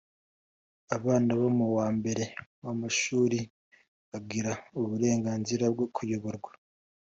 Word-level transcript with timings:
Abana 0.95 1.31
bo 1.39 1.49
mu 1.57 1.67
wa 1.77 1.87
mbere 1.97 2.23
w’amashuri 2.63 3.39
bagira 4.11 4.51
uburenganzira 4.79 5.65
bwo 5.73 5.85
kuyoborwa 5.95 6.51